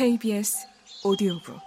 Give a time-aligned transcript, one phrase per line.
[0.00, 0.66] KBS
[1.04, 1.60] 오디오북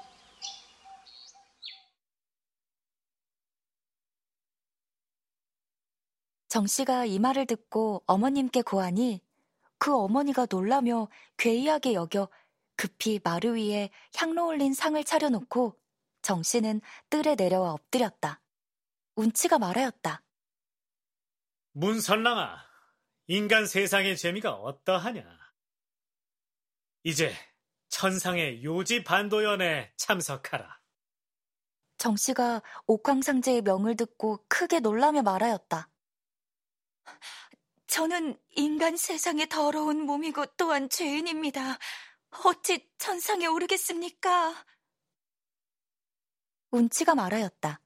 [6.47, 9.21] 정 씨가 이 말을 듣고 어머님께 고하니
[9.77, 12.27] 그 어머니가 놀라며 괴이하게 여겨
[12.75, 15.79] 급히 마루 위에 향로 올린 상을 차려놓고
[16.23, 16.81] 정 씨는
[17.11, 18.41] 뜰에 내려와 엎드렸다.
[19.13, 20.23] 운치가 말하였다.
[21.73, 22.57] 문선랑아,
[23.27, 25.23] 인간 세상의 재미가 어떠하냐?
[27.03, 27.31] 이제
[28.03, 30.77] 천상의 요지 반도연에 참석하라.
[31.97, 35.89] 정 씨가 옥황상제의 명을 듣고 크게 놀라며 말하였다.
[37.87, 41.77] 저는 인간 세상의 더러운 몸이고 또한 죄인입니다.
[42.43, 44.65] 어찌 천상에 오르겠습니까?
[46.71, 47.79] 운치가 말하였다.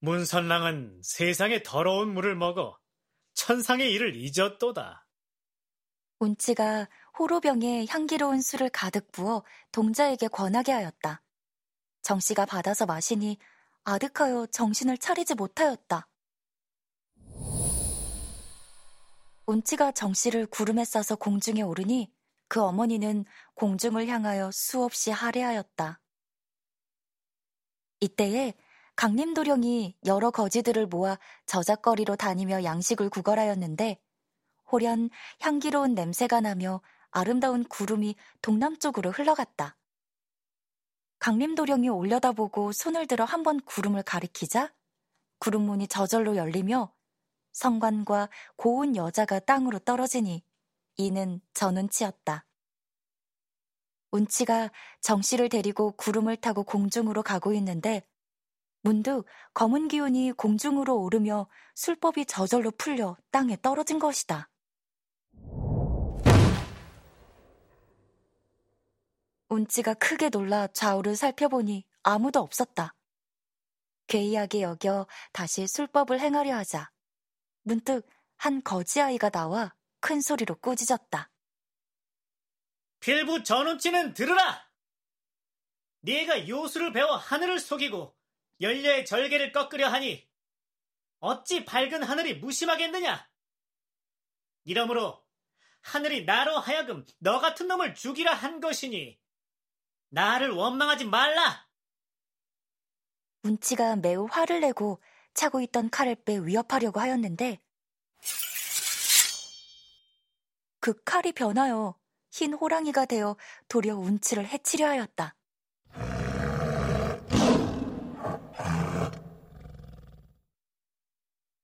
[0.00, 2.76] 문선랑은 세상의 더러운 물을 먹어
[3.34, 5.06] 천상의 일을 잊었도다.
[6.18, 6.88] 운치가
[7.18, 11.22] 호로병에 향기로운 술을 가득 부어 동자에게 권하게 하였다.
[12.02, 13.38] 정 씨가 받아서 마시니
[13.84, 16.08] 아득하여 정신을 차리지 못하였다.
[19.46, 22.12] 운치가 정 씨를 구름에 싸서 공중에 오르니
[22.48, 23.24] 그 어머니는
[23.54, 26.00] 공중을 향하여 수없이 하례하였다.
[28.00, 28.54] 이때에
[28.96, 34.00] 강림도령이 여러 거지들을 모아 저작거리로 다니며 양식을 구걸하였는데
[34.70, 39.76] 호련 향기로운 냄새가 나며 아름다운 구름이 동남쪽으로 흘러갔다.
[41.18, 44.74] 강림도령이 올려다보고 손을 들어 한 번 구름을 가리키자
[45.38, 46.92] 구름문이 저절로 열리며
[47.52, 50.42] 성관과 고운 여자가 땅으로 떨어지니
[50.96, 52.44] 이는 전운치였다.
[54.10, 58.02] 운치가 정씨를 데리고 구름을 타고 공중으로 가고 있는데
[58.82, 64.48] 문득 검은 기운이 공중으로 오르며 술법이 저절로 풀려 땅에 떨어진 것이다.
[69.56, 72.94] 운치가 크게 놀라 좌우를 살펴보니 아무도 없었다.
[74.06, 76.90] 괴이하게 여겨 다시 술법을 행하려 하자
[77.62, 78.06] 문득
[78.36, 81.30] 한 거지아이가 나와 큰 소리로 꾸짖었다.
[83.00, 84.66] 필부 전운치는 들으라!
[86.00, 88.14] 네가 요술을 배워 하늘을 속이고
[88.60, 90.28] 연려의 절개를 꺾으려 하니
[91.18, 93.28] 어찌 밝은 하늘이 무심하겠느냐?
[94.64, 95.24] 이러므로
[95.80, 99.18] 하늘이 나로 하여금 너 같은 놈을 죽이라 한 것이니
[100.16, 101.68] 나를 원망하지 말라!
[103.42, 104.98] 운치가 매우 화를 내고
[105.34, 107.60] 차고 있던 칼을 빼 위협하려고 하였는데
[110.80, 111.98] 그 칼이 변하여
[112.30, 113.36] 흰 호랑이가 되어
[113.68, 115.34] 도리어 운치를 해치려 하였다.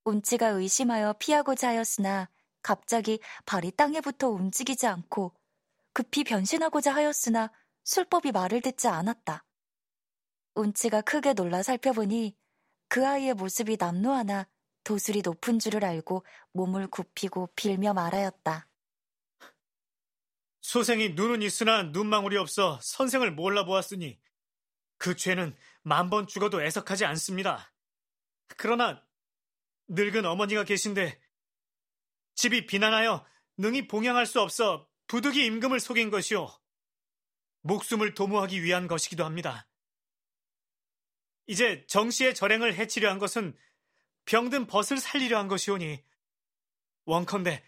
[0.05, 2.29] 운치가 의심하여 피하고자 하였으나
[2.61, 5.33] 갑자기 발이 땅에 붙어 움직이지 않고
[5.95, 7.51] 급히 변신하고자 하였으나
[7.85, 9.45] 술법이 말을 듣지 않았다.
[10.55, 12.37] 운치가 크게 놀라 살펴보니
[12.89, 14.47] 그 아이의 모습이 남루하나
[14.85, 18.69] 도술이 높은 줄을 알고 몸을 굽히고 빌며 말하였다.
[20.61, 24.21] 소생이 눈은 있으나 눈망울이 없어 선생을 몰라보았으니
[24.99, 27.73] 그 죄는 만 번 죽어도 애석하지 않습니다.
[28.57, 29.05] 그러나
[29.89, 31.21] 늙은 어머니가 계신데
[32.37, 33.27] 집이 비난하여
[33.57, 36.49] 능히 봉양할 수 없어 부득이 임금을 속인 것이오.
[37.63, 39.67] 목숨을 도모하기 위한 것이기도 합니다.
[41.47, 43.57] 이제 정 씨의 절행을 해치려 한 것은
[44.25, 46.03] 병든 벗을 살리려 한 것이오니
[47.05, 47.65] 원컨대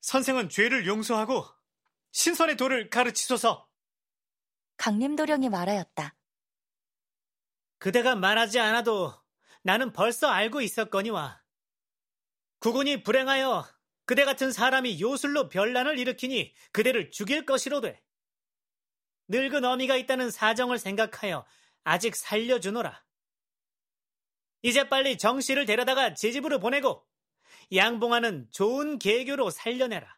[0.00, 1.46] 선생은 죄를 용서하고
[2.12, 3.68] 신선의 도를 가르치소서.
[4.76, 6.14] 강림도령이 말하였다.
[7.78, 9.12] 그대가 말하지 않아도
[9.62, 11.42] 나는 벌써 알고 있었거니와
[12.58, 13.66] 구군이 불행하여
[14.04, 18.00] 그대 같은 사람이 요술로 별난을 일으키니 그대를 죽일 것이로되
[19.28, 21.44] 늙은 어미가 있다는 사정을 생각하여
[21.84, 23.04] 아직 살려주노라.
[24.62, 27.06] 이제 빨리 정씨를 데려다가 제 집으로 보내고
[27.74, 30.15] 양봉하는 좋은 계교로 살려내라.